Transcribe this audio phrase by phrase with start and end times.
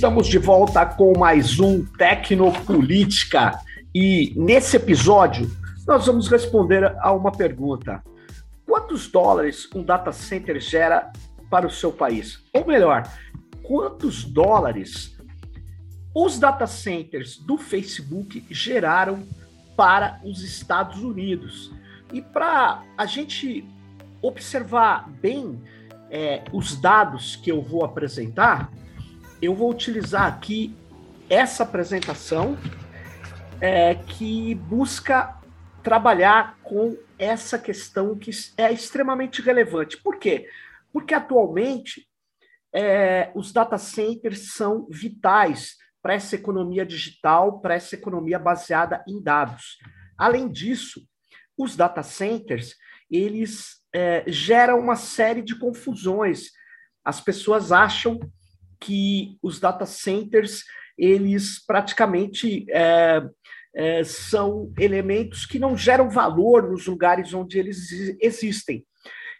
[0.00, 3.60] Estamos de volta com mais um Tecnopolítica
[3.94, 5.54] e nesse episódio
[5.86, 8.02] nós vamos responder a uma pergunta:
[8.64, 11.12] quantos dólares um data center gera
[11.50, 12.42] para o seu país?
[12.50, 13.06] Ou melhor,
[13.62, 15.18] quantos dólares
[16.14, 19.22] os data centers do Facebook geraram
[19.76, 21.74] para os Estados Unidos?
[22.10, 23.66] E para a gente
[24.22, 25.62] observar bem
[26.10, 28.72] é, os dados que eu vou apresentar,
[29.40, 30.76] eu vou utilizar aqui
[31.28, 32.58] essa apresentação
[33.60, 35.38] é, que busca
[35.82, 39.96] trabalhar com essa questão que é extremamente relevante.
[40.02, 40.48] Por quê?
[40.92, 42.06] Porque atualmente
[42.72, 49.22] é, os data centers são vitais para essa economia digital, para essa economia baseada em
[49.22, 49.78] dados.
[50.16, 51.02] Além disso,
[51.56, 52.74] os data centers
[53.10, 56.50] eles é, geram uma série de confusões.
[57.04, 58.20] As pessoas acham
[58.80, 60.64] que os data centers
[60.96, 63.22] eles praticamente é,
[63.74, 68.84] é, são elementos que não geram valor nos lugares onde eles existem,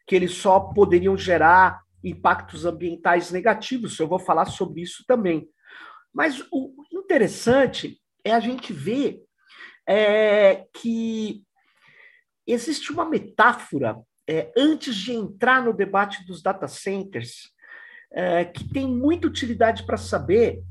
[0.07, 3.99] que eles só poderiam gerar impactos ambientais negativos.
[3.99, 5.49] Eu vou falar sobre isso também.
[6.13, 9.23] Mas o interessante é a gente ver
[9.87, 11.43] é, que
[12.47, 13.97] existe uma metáfora
[14.29, 17.51] é, antes de entrar no debate dos data centers
[18.13, 20.63] é, que tem muita utilidade para saber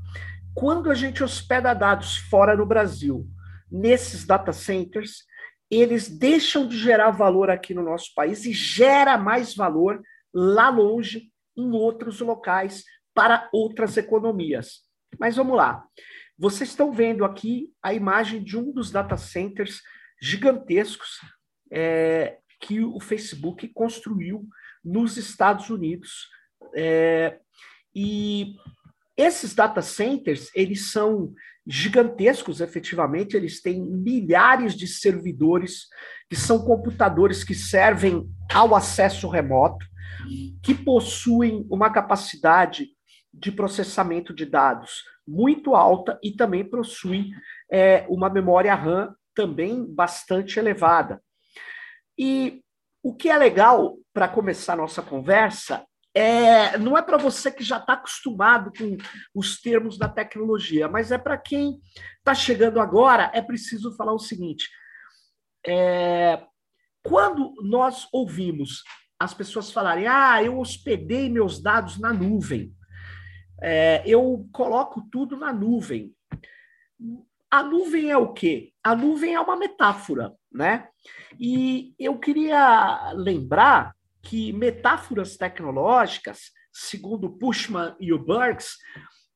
[0.54, 3.26] quando a gente hospeda dados fora no Brasil,
[3.70, 5.24] nesses data centers,
[5.70, 10.02] eles deixam de gerar valor aqui no nosso país e gera mais valor
[10.34, 14.80] lá longe, em outros locais, para outras economias.
[15.18, 15.84] Mas vamos lá.
[16.36, 19.80] Vocês estão vendo aqui a imagem de um dos data centers
[20.20, 21.20] gigantescos
[21.70, 24.48] é, que o Facebook construiu
[24.84, 26.28] nos Estados Unidos,
[26.74, 27.38] é,
[27.94, 28.56] e
[29.16, 31.32] esses data centers, eles são
[31.66, 35.86] gigantescos, efetivamente, eles têm milhares de servidores,
[36.28, 39.84] que são computadores que servem ao acesso remoto,
[40.62, 42.88] que possuem uma capacidade
[43.32, 47.30] de processamento de dados muito alta e também possuem
[47.70, 51.22] é, uma memória RAM também bastante elevada.
[52.18, 52.62] E
[53.02, 57.76] o que é legal para começar nossa conversa é, não é para você que já
[57.76, 58.96] está acostumado com
[59.34, 61.80] os termos da tecnologia, mas é para quem
[62.18, 64.68] está chegando agora, é preciso falar o seguinte:
[65.66, 66.42] é,
[67.02, 68.82] quando nós ouvimos
[69.18, 72.74] as pessoas falarem, ah, eu hospedei meus dados na nuvem,
[73.62, 76.12] é, eu coloco tudo na nuvem.
[77.50, 78.72] A nuvem é o quê?
[78.82, 80.88] A nuvem é uma metáfora, né?
[81.38, 88.76] E eu queria lembrar que metáforas tecnológicas, segundo Pushman e o Burks,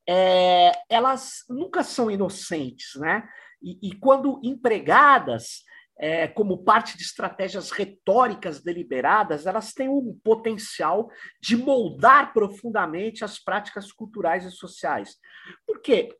[0.08, 3.26] é, elas nunca são inocentes, né?
[3.62, 5.64] E, e quando empregadas
[5.98, 11.08] é, como parte de estratégias retóricas deliberadas, elas têm um potencial
[11.40, 15.16] de moldar profundamente as práticas culturais e sociais.
[15.66, 16.14] Por quê?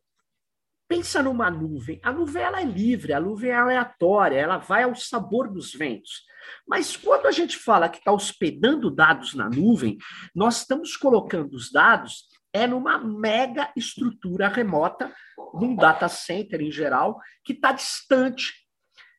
[0.95, 1.99] Pensa numa nuvem.
[2.05, 6.23] A nuvem ela é livre, a nuvem é aleatória, ela vai ao sabor dos ventos.
[6.69, 9.99] Mas quando a gente fala que está hospedando dados na nuvem,
[10.33, 15.13] nós estamos colocando os dados é numa mega estrutura remota,
[15.55, 18.53] num data center em geral, que está distante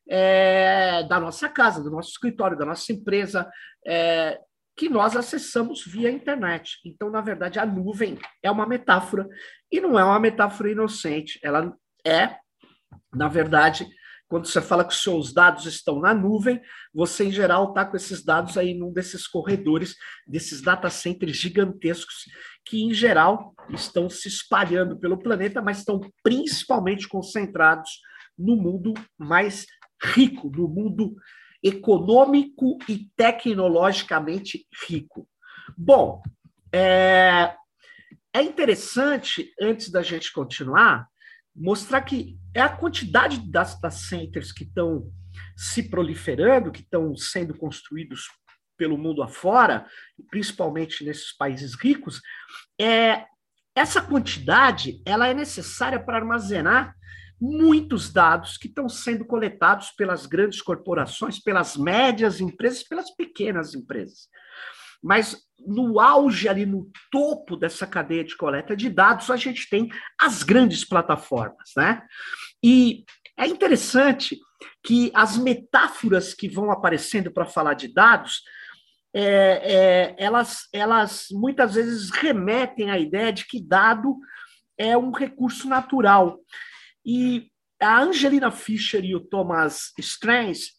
[0.09, 3.51] é, da nossa casa, do nosso escritório, da nossa empresa,
[3.85, 4.39] é,
[4.77, 6.79] que nós acessamos via internet.
[6.85, 9.27] Então, na verdade, a nuvem é uma metáfora
[9.75, 11.39] e não é uma metáfora inocente.
[11.43, 11.75] Ela
[12.05, 12.37] é,
[13.13, 13.85] na verdade,
[14.27, 16.61] quando você fala que os seus dados estão na nuvem,
[16.93, 22.25] você, em geral, está com esses dados aí num desses corredores, desses data centers gigantescos,
[22.65, 27.99] que, em geral, estão se espalhando pelo planeta, mas estão principalmente concentrados
[28.37, 29.65] no mundo mais
[30.01, 31.15] rico, no mundo
[31.61, 35.27] econômico e tecnologicamente rico.
[35.77, 36.21] Bom,
[36.71, 37.55] é,
[38.35, 41.07] é interessante, antes da gente continuar,
[41.55, 45.09] mostrar que é a quantidade de data centers que estão
[45.55, 48.27] se proliferando, que estão sendo construídos
[48.77, 49.87] pelo mundo afora,
[50.29, 52.19] principalmente nesses países ricos,
[52.77, 53.23] é
[53.73, 56.93] essa quantidade ela é necessária para armazenar
[57.39, 64.27] muitos dados que estão sendo coletados pelas grandes corporações, pelas médias empresas, pelas pequenas empresas.
[65.05, 69.87] Mas no auge ali, no topo dessa cadeia de coleta de dados, a gente tem
[70.19, 72.01] as grandes plataformas, né?
[72.63, 73.05] E
[73.37, 74.39] é interessante
[74.83, 78.41] que as metáforas que vão aparecendo para falar de dados,
[79.13, 84.17] é, é, elas, elas muitas vezes remetem à ideia de que dado
[84.75, 86.39] é um recurso natural.
[87.05, 90.71] E a Angelina Fischer e o Thomas Strange,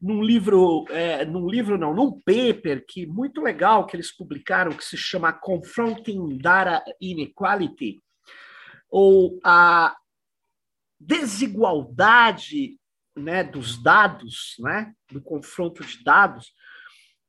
[0.00, 4.84] num livro, é, num livro não, num paper que muito legal que eles publicaram, que
[4.84, 8.00] se chama Confronting Data Inequality,
[8.88, 9.96] ou a
[11.00, 12.78] desigualdade
[13.16, 16.52] né, dos dados, né, do confronto de dados,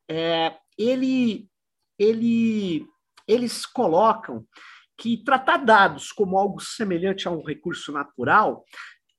[0.08, 1.48] é, ele,
[1.98, 2.86] ele,
[3.28, 4.46] eles colocam
[4.98, 8.64] que tratar dados como algo semelhante a um recurso natural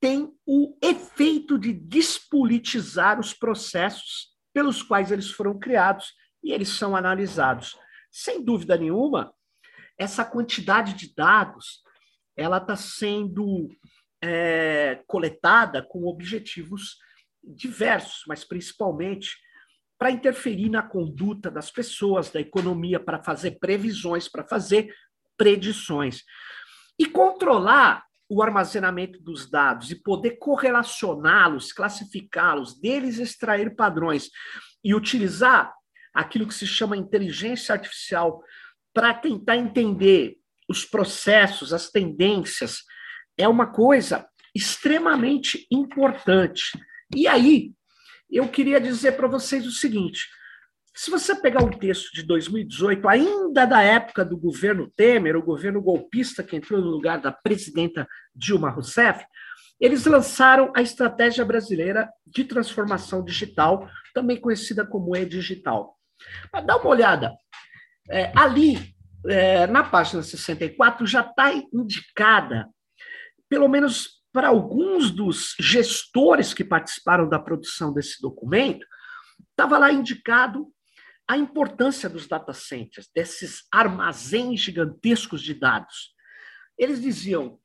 [0.00, 6.97] tem o efeito de despolitizar os processos pelos quais eles foram criados e eles são
[6.97, 7.79] analisados.
[8.11, 9.32] Sem dúvida nenhuma,
[9.99, 11.82] essa quantidade de dados
[12.35, 13.69] ela está sendo
[14.23, 16.96] é, coletada com objetivos
[17.43, 19.37] diversos, mas principalmente
[19.99, 24.94] para interferir na conduta das pessoas, da economia, para fazer previsões, para fazer
[25.37, 26.25] predições.
[26.99, 34.31] E controlar o armazenamento dos dados e poder correlacioná-los, classificá-los, deles extrair padrões
[34.85, 35.75] e utilizar
[36.15, 38.41] aquilo que se chama inteligência artificial
[38.94, 40.37] para tentar entender
[40.69, 42.85] os processos, as tendências,
[43.37, 46.79] é uma coisa extremamente importante.
[47.15, 47.73] E aí,
[48.31, 50.29] eu queria dizer para vocês o seguinte:
[50.95, 55.81] se você pegar um texto de 2018, ainda da época do governo Temer, o governo
[55.81, 59.25] golpista que entrou no lugar da presidenta Dilma Rousseff,
[59.81, 65.97] eles lançaram a Estratégia Brasileira de Transformação Digital, também conhecida como E-Digital.
[66.53, 67.35] Mas dá uma olhada.
[68.11, 68.95] É, ali,
[69.27, 72.69] é, na página 64, já está indicada,
[73.49, 78.87] pelo menos para alguns dos gestores que participaram da produção desse documento,
[79.51, 80.67] estava lá indicado
[81.31, 86.12] a importância dos data centers, desses armazéns gigantescos de dados.
[86.77, 87.61] Eles diziam,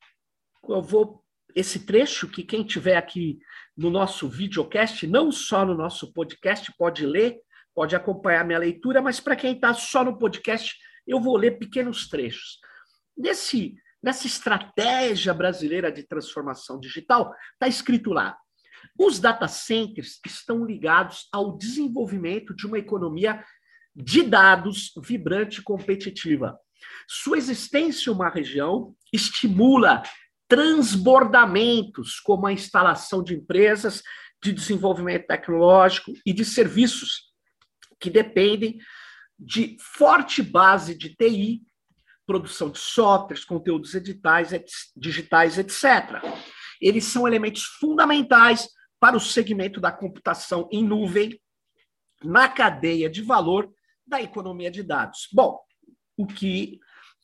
[0.68, 3.40] eu vou esse trecho que quem tiver aqui
[3.76, 7.40] no nosso videocast, não só no nosso podcast, pode ler,
[7.74, 12.08] pode acompanhar minha leitura, mas para quem está só no podcast, eu vou ler pequenos
[12.08, 12.60] trechos.
[13.18, 18.38] Nesse, nessa estratégia brasileira de transformação digital, está escrito lá:
[18.98, 23.44] os data centers estão ligados ao desenvolvimento de uma economia
[23.96, 26.58] de dados vibrante e competitiva.
[27.08, 30.02] Sua existência em uma região estimula
[30.46, 34.02] transbordamentos, como a instalação de empresas
[34.42, 37.32] de desenvolvimento tecnológico e de serviços
[37.98, 38.78] que dependem
[39.38, 41.62] de forte base de TI,
[42.26, 46.22] produção de softwares, conteúdos digitais, etc.
[46.80, 48.68] Eles são elementos fundamentais
[49.00, 51.40] para o segmento da computação em nuvem,
[52.22, 53.72] na cadeia de valor
[54.06, 55.28] da economia de dados.
[55.32, 55.58] Bom,
[56.16, 56.78] o que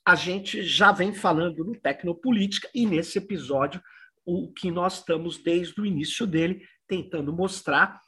[0.05, 3.81] a gente já vem falando no Tecnopolítica e nesse episódio,
[4.25, 7.99] o que nós estamos desde o início dele tentando mostrar.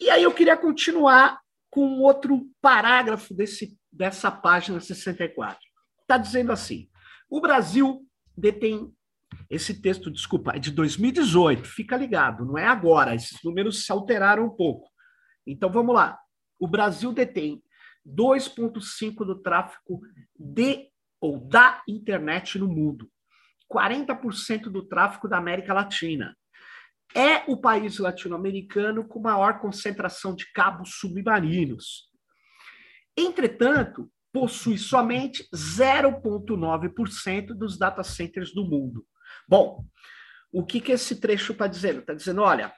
[0.00, 1.40] E aí eu queria continuar
[1.70, 5.58] com outro parágrafo desse, dessa página 64.
[6.00, 6.88] Está dizendo assim:
[7.28, 8.06] o Brasil
[8.36, 8.92] detém.
[9.48, 14.44] Esse texto, desculpa, é de 2018, fica ligado, não é agora, esses números se alteraram
[14.44, 14.90] um pouco.
[15.46, 16.18] Então vamos lá.
[16.60, 17.62] O Brasil detém
[18.06, 20.00] 2,5% do tráfego
[20.38, 20.90] de
[21.20, 23.08] ou da internet no mundo,
[23.72, 26.36] 40% do tráfego da América Latina,
[27.14, 32.10] é o país latino-americano com maior concentração de cabos submarinos.
[33.16, 39.06] Entretanto, possui somente 0,9% dos data centers do mundo.
[39.46, 39.84] Bom,
[40.50, 42.00] o que, que esse trecho está dizendo?
[42.00, 42.72] Está dizendo, olha,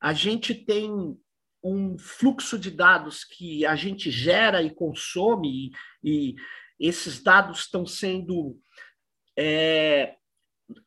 [0.00, 1.16] a gente tem
[1.62, 5.70] um fluxo de dados que a gente gera e consome,
[6.02, 6.36] e, e
[6.78, 8.58] esses dados estão sendo
[9.36, 10.14] é,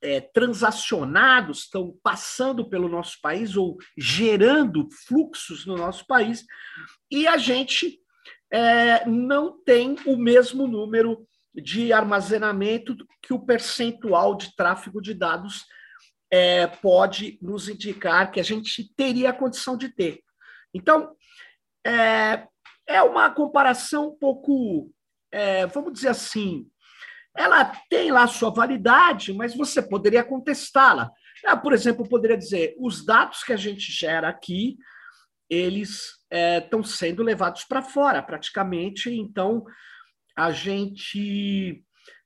[0.01, 6.45] é, transacionados, estão passando pelo nosso país ou gerando fluxos no nosso país,
[7.11, 7.99] e a gente
[8.51, 15.65] é, não tem o mesmo número de armazenamento que o percentual de tráfego de dados
[16.31, 20.21] é, pode nos indicar que a gente teria a condição de ter.
[20.73, 21.15] Então,
[21.85, 22.47] é,
[22.87, 24.91] é uma comparação um pouco,
[25.31, 26.67] é, vamos dizer assim,
[27.35, 31.09] ela tem lá sua validade, mas você poderia contestá-la.
[31.45, 34.77] Ah, por exemplo, poderia dizer, os dados que a gente gera aqui,
[35.49, 36.19] eles
[36.61, 39.63] estão é, sendo levados para fora, praticamente, então
[40.35, 41.83] a gente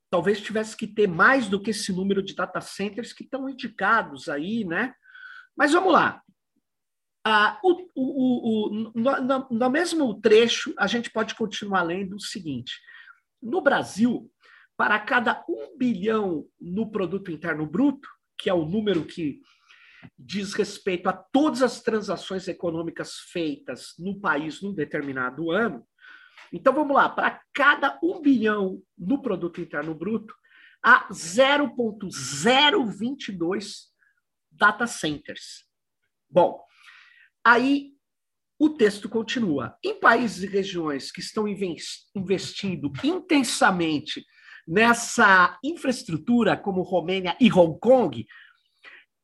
[0.09, 4.29] talvez tivesse que ter mais do que esse número de data centers que estão indicados
[4.29, 4.93] aí, né?
[5.57, 6.21] Mas vamos lá.
[7.25, 12.73] Ah, o, o, o, no, no mesmo trecho, a gente pode continuar lendo o seguinte:
[13.41, 14.29] no Brasil,
[14.75, 19.39] para cada um bilhão no produto interno bruto, que é o número que
[20.17, 25.87] diz respeito a todas as transações econômicas feitas no país num determinado ano.
[26.51, 30.35] Então vamos lá, para cada um bilhão no produto interno bruto,
[30.83, 33.93] há 0,022
[34.51, 35.65] data centers.
[36.29, 36.61] Bom,
[37.43, 37.93] aí
[38.59, 39.77] o texto continua.
[39.83, 44.23] Em países e regiões que estão investindo intensamente
[44.67, 48.25] nessa infraestrutura, como Romênia e Hong Kong,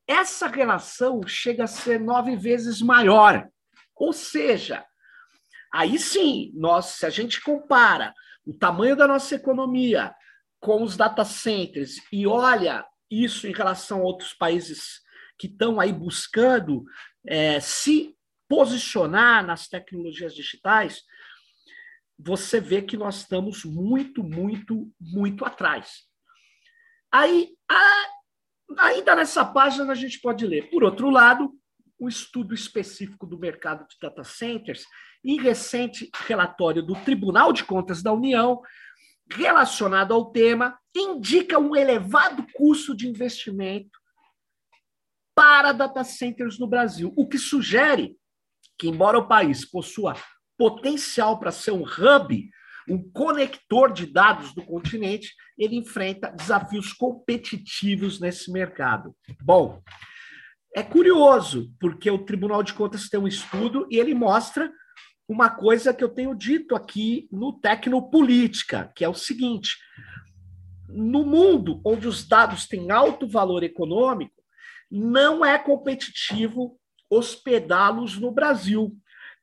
[0.08, 3.48] essa relação chega a ser nove vezes maior.
[3.96, 4.84] Ou seja,
[5.72, 8.14] aí sim, nós, se a gente compara
[8.46, 10.14] o tamanho da nossa economia
[10.60, 15.02] com os data centers e olha isso em relação a outros países
[15.40, 16.84] que estão aí buscando
[17.26, 18.16] é, se
[18.48, 21.02] posicionar nas tecnologias digitais,
[22.18, 26.04] você vê que nós estamos muito, muito, muito atrás.
[27.10, 28.06] Aí, a,
[28.80, 31.54] ainda nessa página, a gente pode ler, por outro lado,
[32.00, 34.84] um estudo específico do mercado de data centers,
[35.24, 38.62] em recente relatório do Tribunal de Contas da União,
[39.32, 43.99] relacionado ao tema, indica um elevado custo de investimento
[45.50, 48.16] para data centers no Brasil, o que sugere
[48.78, 50.14] que, embora o país possua
[50.56, 52.52] potencial para ser um hub,
[52.88, 59.16] um conector de dados do continente, ele enfrenta desafios competitivos nesse mercado.
[59.42, 59.82] Bom,
[60.76, 64.72] é curioso, porque o Tribunal de Contas tem um estudo e ele mostra
[65.28, 69.78] uma coisa que eu tenho dito aqui no Tecnopolítica, que é o seguinte:
[70.88, 74.39] no mundo onde os dados têm alto valor econômico,
[74.90, 76.80] não é competitivo
[77.10, 78.96] hospedá-los no Brasil.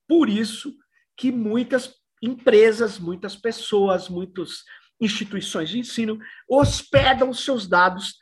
[0.08, 0.74] Por isso,
[1.16, 4.64] que muitas empresas, muitas pessoas, muitas
[5.00, 8.16] instituições de ensino hospedam seus dados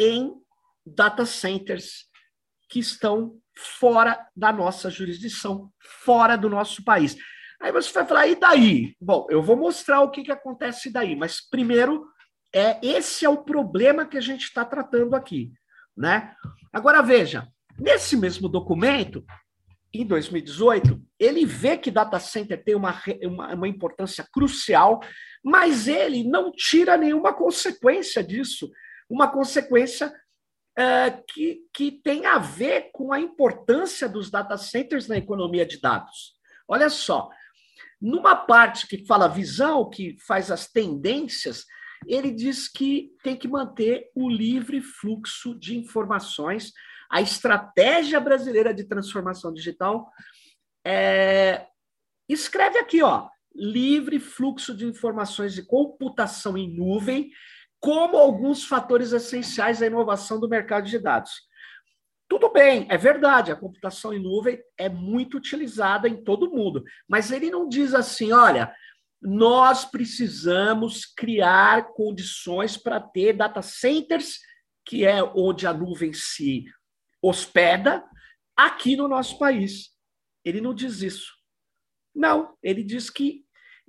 [0.00, 0.32] em
[0.86, 2.06] data centers
[2.68, 5.70] que estão fora da nossa jurisdição,
[6.04, 7.16] fora do nosso país.
[7.60, 8.96] Aí você vai falar, e daí?
[9.00, 12.06] Bom, eu vou mostrar o que, que acontece daí, mas primeiro,
[12.52, 15.52] é esse é o problema que a gente está tratando aqui.
[15.96, 16.34] Né?
[16.72, 17.46] Agora veja,
[17.78, 19.24] nesse mesmo documento,
[19.92, 25.00] em 2018, ele vê que data center tem uma, uma, uma, importância crucial,
[25.42, 28.68] mas ele não tira nenhuma consequência disso,
[29.08, 30.12] uma consequência
[30.76, 35.80] é, que, que tem a ver com a importância dos data centers na economia de
[35.80, 36.34] dados.
[36.66, 37.30] Olha só,
[38.00, 41.64] numa parte que fala visão, que faz as tendências,
[42.06, 46.72] ele diz que tem que manter o livre fluxo de informações
[47.14, 50.10] a estratégia brasileira de transformação digital
[50.84, 51.64] é,
[52.28, 57.30] escreve aqui, ó, livre fluxo de informações e computação em nuvem
[57.78, 61.30] como alguns fatores essenciais da inovação do mercado de dados.
[62.28, 67.30] Tudo bem, é verdade, a computação em nuvem é muito utilizada em todo mundo, mas
[67.30, 68.74] ele não diz assim, olha,
[69.24, 74.38] nós precisamos criar condições para ter data centers,
[74.84, 76.66] que é onde a nuvem se
[77.22, 78.04] hospeda
[78.54, 79.92] aqui no nosso país.
[80.44, 81.32] Ele não diz isso.
[82.14, 83.46] Não, ele diz que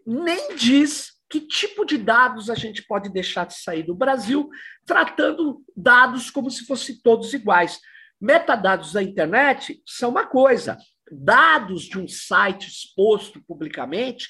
[0.07, 4.49] nem diz que tipo de dados a gente pode deixar de sair do Brasil,
[4.85, 7.81] tratando dados como se fossem todos iguais.
[8.21, 10.77] Metadados da internet são uma coisa,
[11.11, 14.29] dados de um site exposto publicamente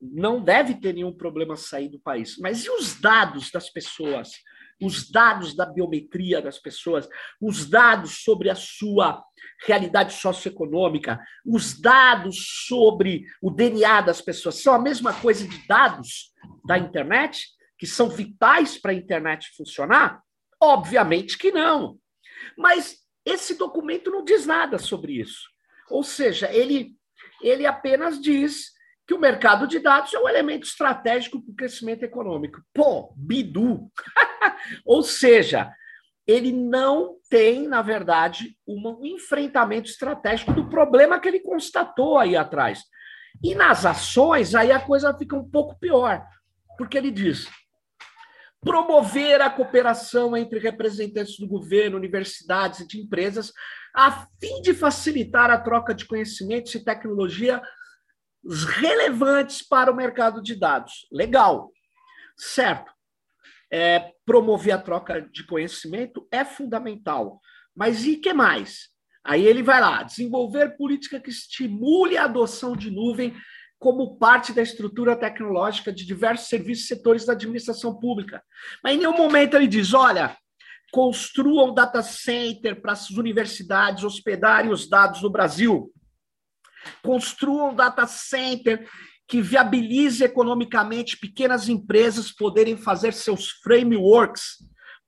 [0.00, 2.36] não deve ter nenhum problema sair do país.
[2.38, 4.30] Mas e os dados das pessoas?
[4.80, 7.08] os dados da biometria das pessoas,
[7.40, 9.22] os dados sobre a sua
[9.66, 16.32] realidade socioeconômica, os dados sobre o DNA das pessoas são a mesma coisa de dados
[16.64, 17.46] da internet,
[17.78, 20.22] que são vitais para a internet funcionar?
[20.60, 21.98] Obviamente que não.
[22.56, 25.48] Mas esse documento não diz nada sobre isso.
[25.90, 26.94] Ou seja, ele,
[27.42, 28.70] ele apenas diz
[29.10, 32.62] que o mercado de dados é um elemento estratégico para o crescimento econômico.
[32.72, 33.90] Pô, Bidu!
[34.86, 35.68] Ou seja,
[36.24, 42.84] ele não tem, na verdade, um enfrentamento estratégico do problema que ele constatou aí atrás.
[43.42, 46.24] E nas ações, aí a coisa fica um pouco pior,
[46.78, 47.48] porque ele diz:
[48.60, 53.52] promover a cooperação entre representantes do governo, universidades e de empresas,
[53.92, 57.60] a fim de facilitar a troca de conhecimentos e tecnologia
[58.44, 61.06] relevantes para o mercado de dados.
[61.12, 61.70] Legal,
[62.36, 62.92] certo.
[63.72, 67.40] É, promover a troca de conhecimento é fundamental.
[67.74, 68.88] Mas e que mais?
[69.24, 73.36] Aí ele vai lá, desenvolver política que estimule a adoção de nuvem
[73.78, 78.42] como parte da estrutura tecnológica de diversos serviços e setores da administração pública.
[78.82, 80.36] Mas em nenhum momento ele diz: olha,
[80.92, 85.90] construam data center para as universidades hospedarem os dados no Brasil.
[87.02, 88.88] Construam data center
[89.26, 94.56] que viabilize economicamente pequenas empresas poderem fazer seus frameworks,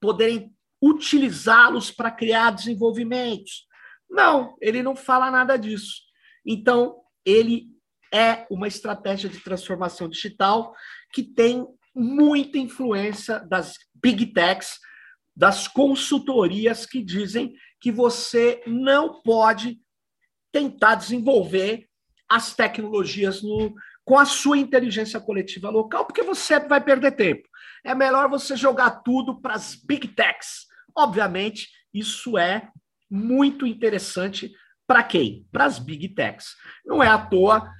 [0.00, 3.67] poderem utilizá-los para criar desenvolvimentos.
[4.09, 6.02] Não, ele não fala nada disso.
[6.47, 7.69] Então, ele
[8.12, 10.75] é uma estratégia de transformação digital
[11.12, 14.79] que tem muita influência das big techs,
[15.35, 19.81] das consultorias que dizem que você não pode
[20.52, 21.88] tentar desenvolver
[22.28, 27.49] as tecnologias no, com a sua inteligência coletiva local, porque você vai perder tempo.
[27.85, 30.66] É melhor você jogar tudo para as big techs.
[30.97, 32.68] Obviamente, isso é
[33.11, 34.52] muito interessante
[34.87, 35.47] para quem?
[35.50, 36.54] Para as big techs.
[36.85, 37.71] Não é à toa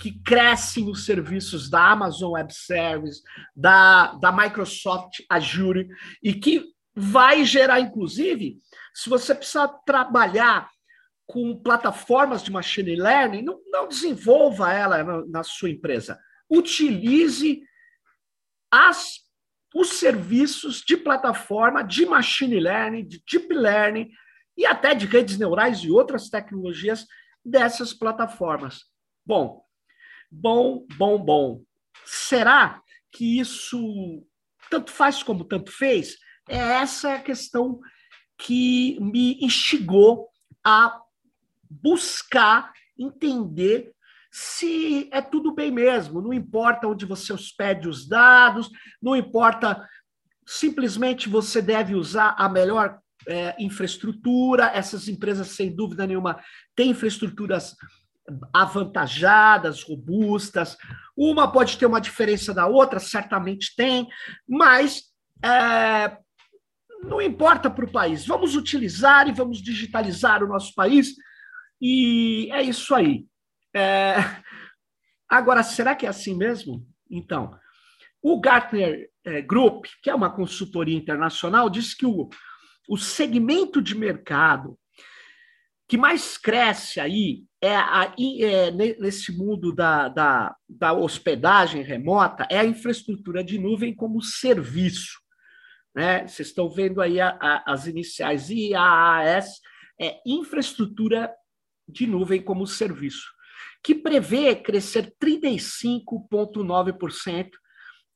[0.00, 3.22] que crescem os serviços da Amazon Web Services,
[3.54, 5.88] da, da Microsoft Azure,
[6.22, 8.56] e que vai gerar, inclusive,
[8.94, 10.70] se você precisar trabalhar
[11.30, 16.18] com plataformas de machine learning, não, não desenvolva ela na, na, sua empresa.
[16.50, 17.62] Utilize
[18.68, 19.20] as,
[19.72, 24.10] os serviços de plataforma de machine learning, de deep learning
[24.56, 27.06] e até de redes neurais e outras tecnologias
[27.44, 28.86] dessas plataformas.
[29.24, 29.62] Bom,
[30.28, 31.62] bom, bom, bom.
[32.04, 32.82] Será
[33.12, 34.26] que isso
[34.68, 36.16] tanto faz como tanto fez?
[36.48, 37.78] É essa a questão
[38.36, 40.28] que me instigou
[40.64, 41.00] a
[41.70, 43.92] buscar entender
[44.32, 48.70] se é tudo bem mesmo, não importa onde você hospede os dados,
[49.02, 49.88] não importa,
[50.46, 56.40] simplesmente você deve usar a melhor é, infraestrutura, essas empresas, sem dúvida nenhuma,
[56.76, 57.74] têm infraestruturas
[58.52, 60.76] avantajadas, robustas.
[61.16, 64.08] Uma pode ter uma diferença da outra, certamente tem,
[64.48, 65.04] mas
[65.44, 66.16] é,
[67.02, 68.26] não importa para o país.
[68.26, 71.14] Vamos utilizar e vamos digitalizar o nosso país,
[71.80, 73.26] e é isso aí.
[73.74, 74.16] É...
[75.28, 76.86] Agora, será que é assim mesmo?
[77.08, 77.56] Então,
[78.22, 82.28] o Gartner é, Group, que é uma consultoria internacional, diz que o,
[82.88, 84.78] o segmento de mercado
[85.90, 92.60] que mais cresce aí é, a, é nesse mundo da, da, da, hospedagem remota é
[92.60, 95.18] a infraestrutura de nuvem como serviço.
[95.92, 96.28] Né?
[96.28, 99.60] Vocês estão vendo aí a, a, as iniciais IaaS,
[100.00, 101.34] é infraestrutura
[101.90, 103.30] de nuvem como serviço,
[103.82, 107.50] que prevê crescer 35,9%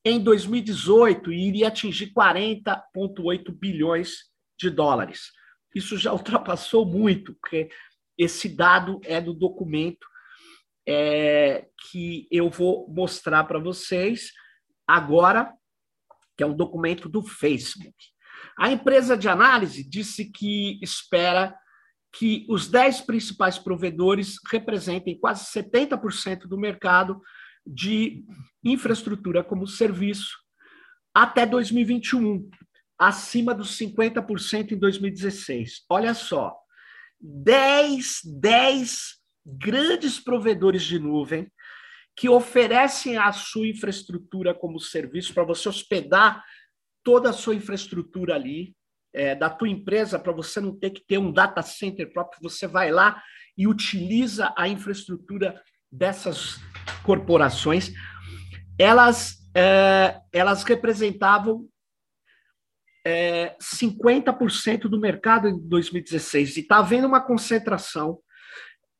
[0.03, 4.25] em 2018 e iria atingir 40,8 bilhões
[4.59, 5.31] de dólares
[5.75, 7.69] isso já ultrapassou muito, porque
[8.17, 10.07] esse dado é do documento
[10.87, 14.31] é, que eu vou mostrar para vocês
[14.87, 15.51] agora,
[16.37, 17.95] que é um documento do Facebook.
[18.57, 21.57] A empresa de análise disse que espera
[22.17, 27.21] que os 10 principais provedores representem quase 70% do mercado
[27.67, 28.23] de
[28.63, 30.37] infraestrutura como serviço
[31.13, 32.49] até 2021
[32.97, 35.83] acima dos 50% em 2016.
[35.89, 36.55] Olha só,
[37.19, 41.51] 10, 10 grandes provedores de nuvem
[42.15, 46.41] que oferecem a sua infraestrutura como serviço para você hospedar
[47.03, 48.73] toda a sua infraestrutura ali,
[49.15, 52.67] é, da tua empresa, para você não ter que ter um data center próprio, você
[52.67, 53.23] vai lá
[53.57, 56.59] e utiliza a infraestrutura dessas
[57.01, 57.93] corporações.
[58.77, 61.65] Elas, é, elas representavam
[63.07, 68.19] é, 50% do mercado em 2016 e está havendo uma concentração.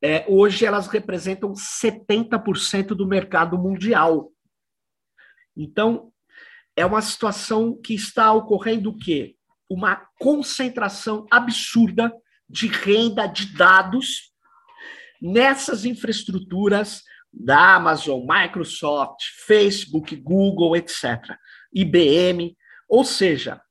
[0.01, 4.31] É, hoje elas representam 70% do mercado mundial.
[5.57, 6.09] Então,
[6.73, 9.35] é uma situação que está ocorrendo o quê?
[9.69, 12.13] Uma concentração absurda
[12.49, 14.31] de renda de dados
[15.21, 17.01] nessas infraestruturas
[17.33, 21.35] da Amazon, Microsoft, Facebook, Google, etc.
[21.73, 22.55] IBM,
[22.87, 23.61] ou seja,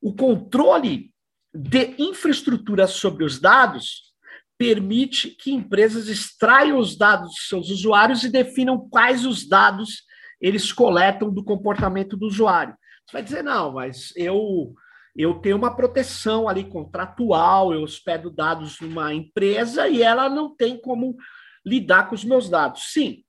[0.00, 1.12] o controle
[1.52, 4.10] de infraestrutura sobre os dados
[4.56, 10.04] permite que empresas extraiam os dados dos seus usuários e definam quais os dados
[10.40, 12.74] eles coletam do comportamento do usuário.
[13.06, 14.74] Você vai dizer, não, mas eu,
[15.16, 20.80] eu tenho uma proteção ali contratual, eu hospedo dados numa empresa e ela não tem
[20.80, 21.16] como
[21.64, 22.92] lidar com os meus dados.
[22.92, 23.24] Sim,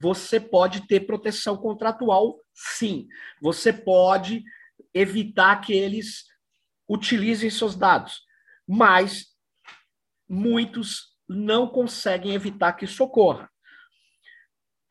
[0.00, 3.06] você pode ter proteção contratual, sim.
[3.40, 4.42] Você pode
[4.94, 6.24] evitar que eles
[6.88, 8.22] utilizem seus dados.
[8.66, 9.26] Mas
[10.28, 13.50] muitos não conseguem evitar que isso ocorra.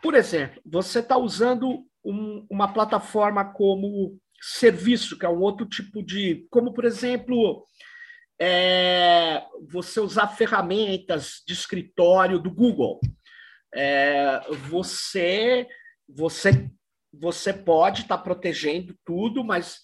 [0.01, 6.03] por exemplo, você está usando um, uma plataforma como serviço, que é um outro tipo
[6.03, 6.47] de.
[6.49, 7.65] Como, por exemplo,
[8.39, 12.99] é, você usar ferramentas de escritório do Google.
[13.73, 15.67] É, você,
[16.07, 16.69] você,
[17.11, 19.79] você pode estar tá protegendo tudo, mas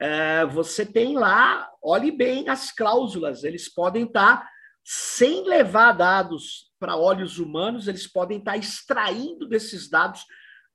[0.00, 4.48] é, você tem lá, olhe bem as cláusulas, eles podem estar, tá,
[4.84, 10.24] sem levar dados para olhos humanos, eles podem estar tá extraindo desses dados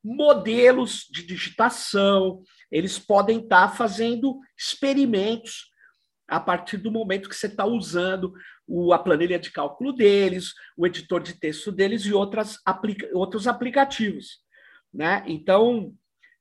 [0.02, 5.72] modelos de digitação, eles podem estar fazendo experimentos
[6.28, 8.34] a partir do momento que você está usando
[8.68, 13.48] o, a planilha de cálculo deles, o editor de texto deles e outras aplica, outros
[13.48, 14.40] aplicativos.
[14.94, 15.24] Né?
[15.26, 15.94] Então,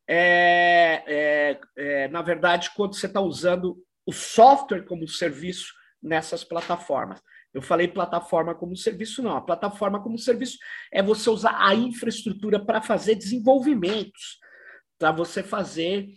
[0.09, 7.21] é, é, é, na verdade, quando você está usando o software como serviço nessas plataformas.
[7.53, 9.37] Eu falei plataforma como serviço, não.
[9.37, 10.59] A plataforma como serviço
[10.93, 14.39] é você usar a infraestrutura para fazer desenvolvimentos,
[14.99, 16.09] para você fazer,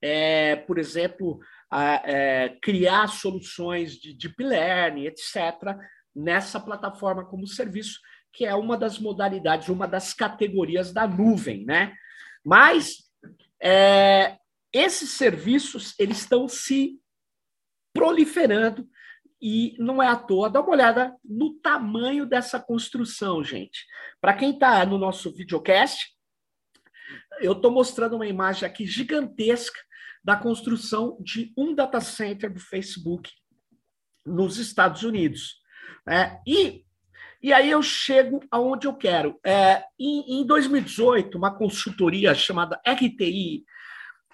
[0.00, 1.38] é, por exemplo,
[1.70, 5.76] a, é, criar soluções de deep learning, etc.,
[6.14, 8.00] nessa plataforma como serviço,
[8.32, 11.94] que é uma das modalidades, uma das categorias da nuvem, né?
[12.44, 13.08] Mas
[13.60, 14.36] é,
[14.72, 16.98] esses serviços eles estão se
[17.92, 18.88] proliferando
[19.40, 20.50] e não é à toa.
[20.50, 23.84] Dá uma olhada no tamanho dessa construção, gente.
[24.20, 26.17] Para quem está no nosso videocast,
[27.40, 29.78] eu estou mostrando uma imagem aqui gigantesca
[30.24, 33.30] da construção de um data center do Facebook
[34.26, 35.56] nos Estados Unidos.
[36.08, 36.84] É, e,
[37.42, 39.38] e aí eu chego aonde eu quero.
[39.44, 43.64] É, em, em 2018, uma consultoria chamada RTI,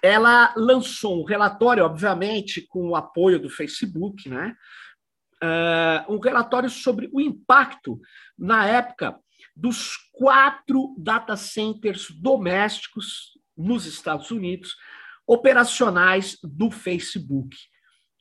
[0.01, 4.55] ela lançou um relatório, obviamente, com o apoio do Facebook, né?
[5.43, 7.99] Uh, um relatório sobre o impacto,
[8.37, 9.19] na época,
[9.55, 14.75] dos quatro data centers domésticos nos Estados Unidos
[15.25, 17.55] operacionais do Facebook,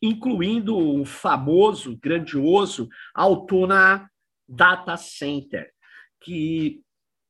[0.01, 4.09] incluindo o famoso, grandioso Altona
[4.49, 5.73] Data Center,
[6.20, 6.83] que,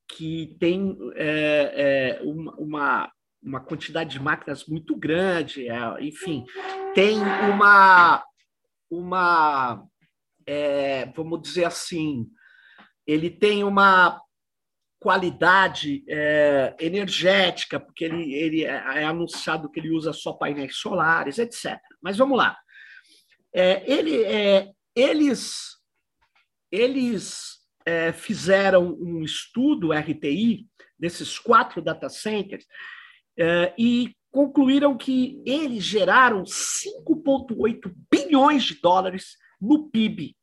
[0.08, 3.10] que tem é, é, uma,
[3.42, 6.44] uma quantidade de máquinas muito grande, é, enfim,
[6.94, 8.24] tem uma,
[8.90, 9.84] uma
[10.46, 12.28] é, vamos dizer assim,
[13.06, 14.20] ele tem uma
[15.00, 21.38] qualidade é, energética, porque ele, ele é, é, anunciado que ele usa só painéis solares,
[21.38, 21.78] etc.
[22.02, 22.56] Mas vamos lá.
[23.54, 25.74] É, ele, é, eles
[26.74, 30.66] eles é, fizeram um estudo RTI
[30.98, 32.66] desses quatro data centers
[33.38, 40.36] é, e concluíram que eles geraram 5,8 bilhões de dólares no PIB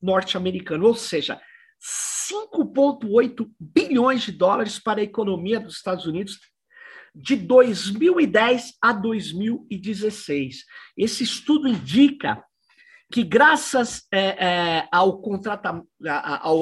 [0.00, 1.38] norte-americano, ou seja,
[1.80, 6.38] 5,8 bilhões de dólares para a economia dos Estados Unidos
[7.14, 10.64] de 2010 a 2016.
[10.96, 12.42] Esse estudo indica
[13.12, 15.82] que, graças é, é, ao contrata,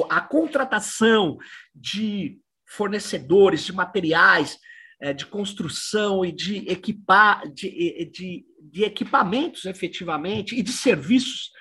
[0.09, 1.37] à contratação
[1.75, 4.57] de fornecedores de materiais
[4.99, 11.51] é, de construção e de, equipar, de, de, de equipamentos, efetivamente, e de serviços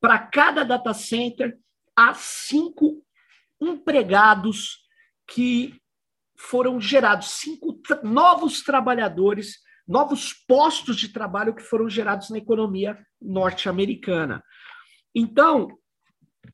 [0.00, 1.56] para cada data center,
[1.96, 3.04] há cinco
[3.60, 4.78] empregados
[5.26, 5.80] que
[6.36, 14.42] foram gerados, cinco novos trabalhadores, novos postos de trabalho que foram gerados na economia norte-americana.
[15.14, 15.68] Então,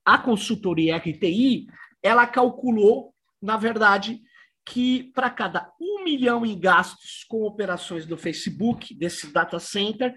[0.05, 1.67] a consultoria RTI,
[2.03, 4.21] ela calculou, na verdade,
[4.65, 10.15] que para cada um milhão em gastos com operações do Facebook, desse data center,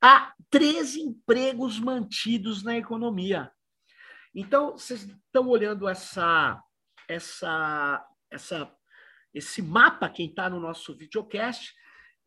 [0.00, 3.50] há 13 empregos mantidos na economia.
[4.34, 6.62] Então, vocês estão olhando essa,
[7.08, 8.72] essa, essa,
[9.34, 11.72] esse mapa, quem está no nosso videocast,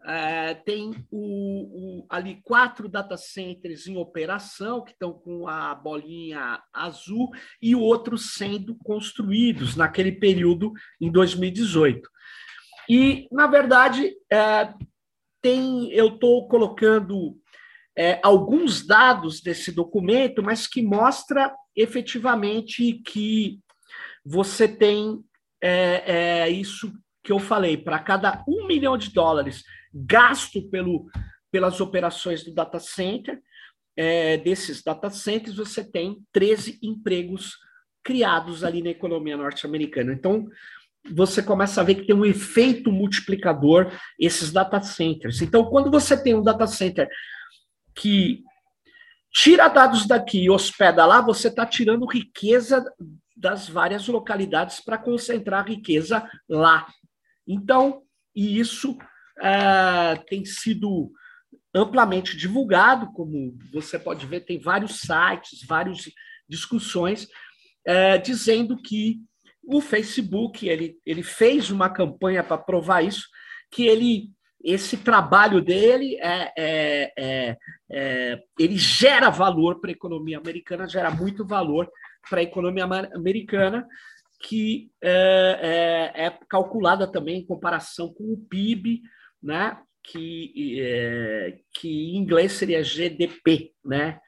[0.08, 6.62] é, tem o, o, ali quatro data centers em operação, que estão com a bolinha
[6.72, 12.08] azul, e outros sendo construídos naquele período em 2018.
[12.88, 14.72] E, na verdade, é,
[15.41, 17.36] tem, eu estou colocando
[17.98, 23.60] é, alguns dados desse documento, mas que mostra efetivamente que
[24.24, 25.24] você tem
[25.62, 26.92] é, é isso
[27.24, 31.10] que eu falei, para cada um milhão de dólares gasto pelo,
[31.52, 33.42] pelas operações do data center,
[33.98, 37.58] é, desses data centers, você tem 13 empregos
[38.04, 40.14] criados ali na economia norte-americana.
[40.14, 40.48] Então,
[41.12, 45.42] você começa a ver que tem um efeito multiplicador esses data centers.
[45.42, 47.08] Então, quando você tem um data center
[47.96, 48.44] que
[49.36, 52.86] tira dados daqui e hospeda lá, você está tirando riqueza
[53.36, 56.88] das várias localidades para concentrar riqueza lá.
[57.45, 58.02] Então,
[58.34, 58.98] e isso
[59.41, 61.12] é, tem sido
[61.74, 66.10] amplamente divulgado, como você pode ver, tem vários sites, várias
[66.48, 67.28] discussões,
[67.86, 69.19] é, dizendo que
[69.62, 73.28] o Facebook ele, ele fez uma campanha para provar isso,
[73.69, 74.30] que ele
[74.65, 77.58] esse trabalho dele é, é, é,
[77.91, 81.88] é ele gera valor para a economia americana, gera muito valor
[82.28, 83.88] para a economia americana,
[84.41, 89.01] que é, é, é, calculada também em comparação com o PIB,
[89.41, 89.78] né?
[90.04, 93.71] que, é, que em inglês seria GDP.
[93.84, 94.19] Né?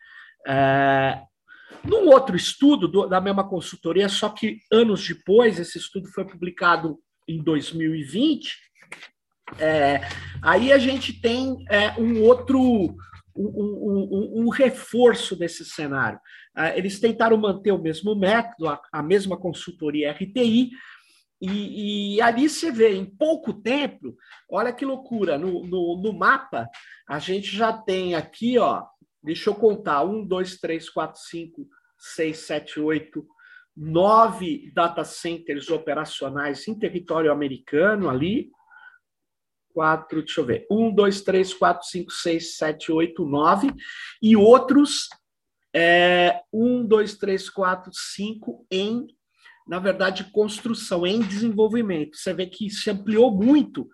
[1.84, 7.00] Num outro estudo do, da mesma consultoria, só que anos depois, esse estudo foi publicado
[7.28, 8.67] em 2020,
[9.60, 10.02] é,
[10.42, 12.60] aí a gente tem é, um outro
[13.36, 16.20] um, um, um, reforço desse cenário.
[16.56, 20.72] Ah, eles tentaram manter o mesmo método, a, a mesma consultoria RTI,
[21.40, 24.16] e, e, ali você vê, em pouco tempo,
[24.50, 26.68] olha que loucura, no, no, no, mapa,
[27.08, 28.84] a gente já tem aqui, ó,
[29.24, 33.24] deixa eu contar, um, dois, três, quatro, cinco, seis, sete, oito,
[33.76, 38.50] nove data centers operacionais em território americano ali,
[39.78, 43.72] quatro, deixa eu ver, um, dois, três, quatro, cinco, seis, sete, oito, nove,
[44.20, 45.08] e outros
[45.72, 49.06] é, um, dois, três, quatro, cinco em,
[49.68, 52.18] na verdade, construção, em desenvolvimento.
[52.18, 53.88] Você vê que se ampliou muito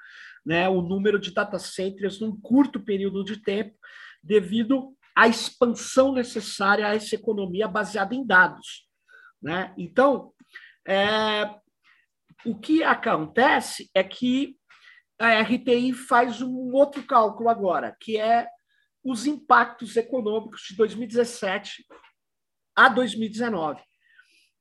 [0.45, 3.77] né, o número de data centers num curto período de tempo,
[4.23, 8.87] devido à expansão necessária a essa economia baseada em dados.
[9.41, 9.73] Né?
[9.77, 10.31] Então,
[10.87, 11.53] é,
[12.45, 14.55] o que acontece é que
[15.23, 18.45] a RTI faz um outro cálculo agora, que é
[19.01, 21.85] os impactos econômicos de 2017
[22.75, 23.81] a 2019.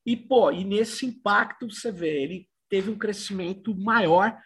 [0.06, 4.36] E, pô, e nesse impacto, você vê, ele teve um crescimento maior,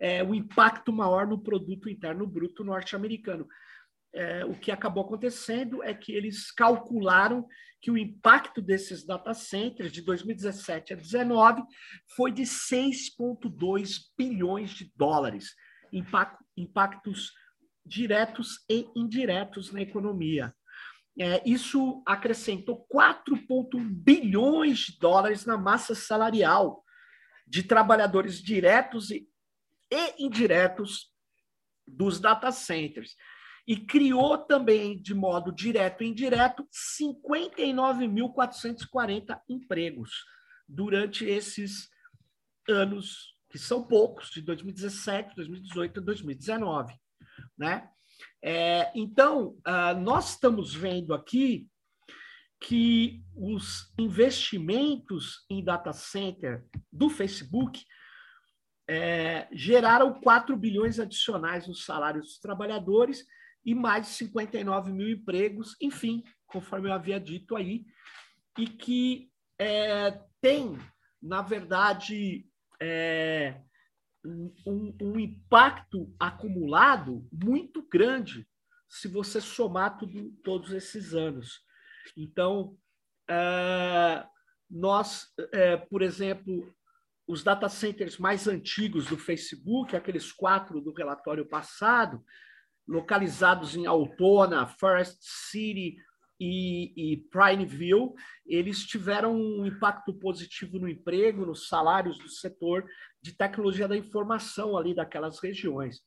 [0.00, 3.46] é, um impacto maior no produto interno bruto norte-americano.
[4.14, 7.46] É, o que acabou acontecendo é que eles calcularam
[7.82, 11.62] que o impacto desses data centers de 2017 a 2019
[12.16, 15.54] foi de 6,2 bilhões de dólares,
[16.56, 17.32] impactos
[17.84, 20.54] diretos e indiretos na economia.
[21.18, 26.82] É, isso acrescentou 4,1 bilhões de dólares na massa salarial
[27.46, 29.28] de trabalhadores diretos e,
[29.90, 31.12] e indiretos
[31.86, 33.14] dos data centers.
[33.66, 36.68] E criou também, de modo direto e indireto,
[37.00, 40.22] 59.440 empregos
[40.68, 41.88] durante esses
[42.68, 46.94] anos, que são poucos, de 2017, 2018 e 2019.
[47.56, 47.88] Né?
[48.42, 51.66] É, então, uh, nós estamos vendo aqui
[52.60, 57.84] que os investimentos em data center do Facebook
[58.88, 63.24] é, geraram 4 bilhões adicionais nos salários dos trabalhadores
[63.64, 67.84] e mais de 59 mil empregos, enfim, conforme eu havia dito aí,
[68.58, 70.78] e que é, tem,
[71.20, 72.46] na verdade,
[72.80, 73.60] é,
[74.24, 78.46] um, um, impacto acumulado muito grande
[78.88, 81.60] se você somar tudo, todos esses anos.
[82.16, 82.76] Então,
[83.28, 84.26] é,
[84.70, 86.74] nós, é, por exemplo,
[87.26, 92.24] os data centers mais antigos do Facebook, aqueles quatro do relatório passado,
[92.86, 95.96] localizados em Altona, Forest City
[96.38, 98.12] e, e Prineville,
[98.46, 102.84] eles tiveram um impacto positivo no emprego, nos salários do setor
[103.22, 106.02] de tecnologia da informação ali daquelas regiões.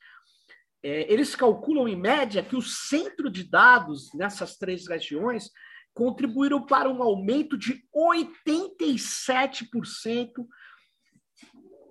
[0.83, 5.49] É, eles calculam, em média, que o centro de dados nessas três regiões
[5.93, 10.31] contribuíram para um aumento de 87%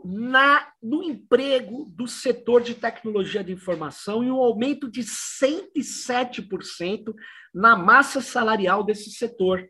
[0.07, 7.13] na, no emprego do setor de tecnologia de informação e um aumento de 107%
[7.53, 9.69] na massa salarial desse setor.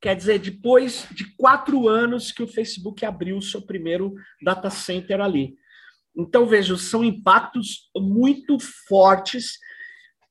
[0.00, 5.20] Quer dizer, depois de quatro anos que o Facebook abriu o seu primeiro data center
[5.20, 5.56] ali.
[6.16, 9.58] Então, veja, são impactos muito fortes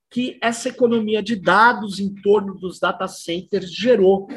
[0.09, 4.27] que essa economia de dados em torno dos data centers gerou.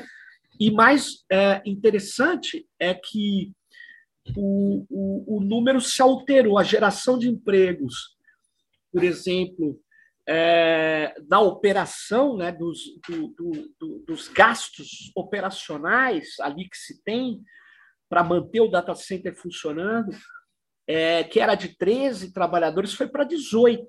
[0.58, 3.52] E mais é, interessante é que
[4.36, 8.16] o, o, o número se alterou, a geração de empregos,
[8.92, 9.80] por exemplo,
[10.28, 17.42] é, da operação, né, dos, do, do, do, dos gastos operacionais ali que se tem
[18.08, 20.10] para manter o data center funcionando,
[20.86, 23.86] é, que era de 13 trabalhadores, foi para 18.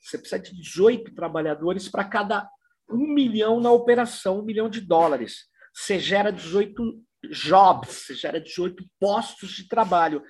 [0.00, 2.48] Você precisa de 18 trabalhadores para cada
[2.90, 5.46] um milhão na operação, um milhão de dólares.
[5.74, 10.22] Você gera 18 jobs, gera 18 postos de trabalho.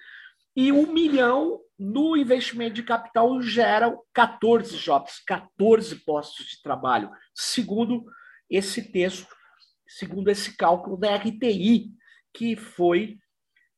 [0.56, 8.04] E um milhão no investimento de capital gera 14 jobs, 14 postos de trabalho, segundo
[8.48, 9.34] esse texto,
[9.86, 11.90] segundo esse cálculo da RTI,
[12.32, 13.18] que foi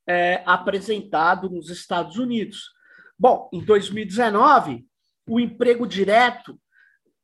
[0.07, 2.71] é, apresentado nos Estados Unidos.
[3.19, 4.87] Bom, em 2019,
[5.27, 6.61] o emprego direto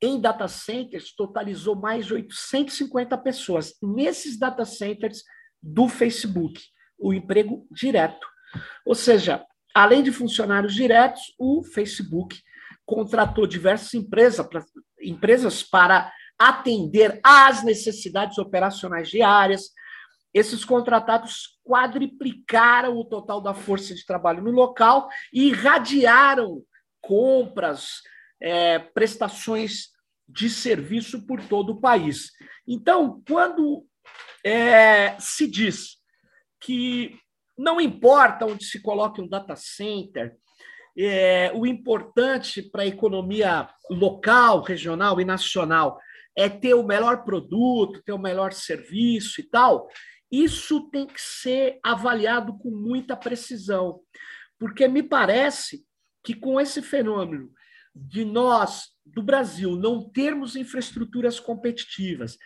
[0.01, 3.73] em data centers totalizou mais de 850 pessoas.
[3.81, 5.23] Nesses data centers
[5.63, 6.61] do Facebook,
[6.99, 8.27] o emprego direto.
[8.85, 12.37] Ou seja, além de funcionários diretos, o Facebook
[12.85, 19.69] contratou diversas empresas, para atender às necessidades operacionais diárias.
[20.33, 26.61] Esses contratados quadriplicaram o total da força de trabalho no local e irradiaram
[26.99, 28.01] compras,
[28.41, 29.89] é, prestações
[30.27, 32.31] de serviço por todo o país.
[32.67, 33.85] Então, quando
[34.43, 35.97] é, se diz
[36.59, 37.17] que
[37.57, 40.35] não importa onde se coloque um data center,
[40.97, 45.99] é, o importante para a economia local, regional e nacional
[46.35, 49.87] é ter o melhor produto, ter o melhor serviço e tal.
[50.31, 54.01] Isso tem que ser avaliado com muita precisão,
[54.57, 55.85] porque me parece
[56.23, 57.51] que com esse fenômeno
[57.95, 62.37] de nós, do Brasil, não termos infraestruturas competitivas,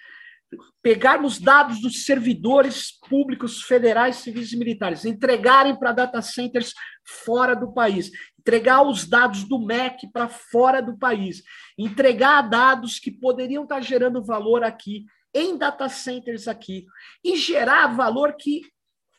[0.82, 7.74] pegarmos dados dos servidores públicos federais, civis e militares, entregarem para data centers fora do
[7.74, 11.44] país, entregar os dados do MEC para fora do país,
[11.78, 16.86] entregar dados que poderiam estar gerando valor aqui, em data centers aqui,
[17.24, 18.62] e gerar valor que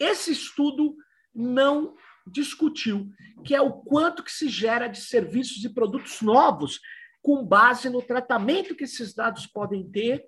[0.01, 0.97] esse estudo
[1.35, 1.95] não
[2.27, 3.11] discutiu,
[3.45, 6.81] que é o quanto que se gera de serviços e produtos novos
[7.23, 10.25] com base no tratamento que esses dados podem ter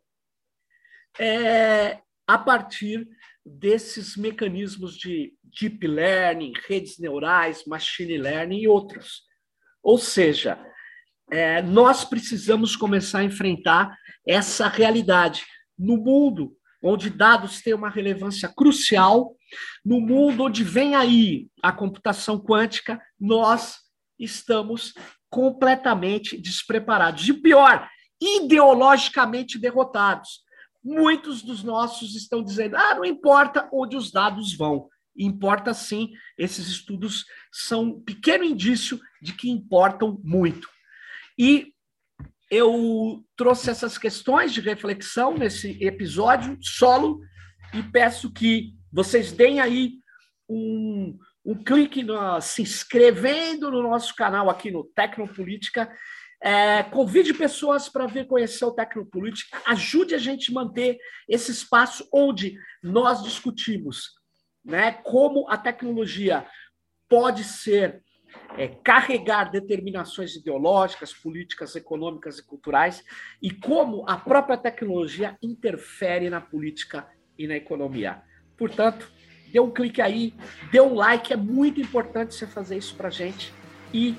[1.19, 3.09] é, a partir
[3.45, 9.23] desses mecanismos de deep learning, redes neurais, machine learning e outros.
[9.83, 10.59] Ou seja,
[11.31, 13.97] é, nós precisamos começar a enfrentar
[14.27, 15.45] essa realidade
[15.79, 19.37] no mundo onde dados têm uma relevância crucial,
[19.85, 23.79] no mundo onde vem aí a computação quântica, nós
[24.19, 24.95] estamos
[25.29, 27.29] completamente despreparados.
[27.29, 27.89] E pior,
[28.21, 30.43] ideologicamente derrotados.
[30.83, 34.89] Muitos dos nossos estão dizendo: ah, não importa onde os dados vão.
[35.17, 40.69] Importa sim, esses estudos são um pequeno indício de que importam muito.
[41.39, 41.75] E
[42.51, 47.21] eu trouxe essas questões de reflexão nesse episódio solo
[47.73, 49.93] e peço que vocês deem aí
[50.49, 55.91] um, um clique no, se inscrevendo no nosso canal aqui no Tecnopolítica
[56.43, 60.99] é, convide pessoas para vir conhecer o Tecnopolítica, ajude a gente a manter
[61.29, 64.21] esse espaço onde nós discutimos
[64.65, 66.47] né, como a tecnologia
[67.09, 68.03] pode ser
[68.57, 73.05] é, carregar determinações ideológicas, políticas, econômicas e culturais,
[73.43, 78.23] e como a própria tecnologia interfere na política e na economia.
[78.57, 79.11] Portanto,
[79.53, 80.35] dê um clique aí,
[80.71, 83.53] dê um like, é muito importante você fazer isso para a gente.
[83.93, 84.15] E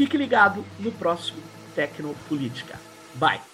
[0.00, 1.42] Fique ligado no próximo
[1.74, 2.80] Tecnopolítica.
[3.16, 3.49] Bye!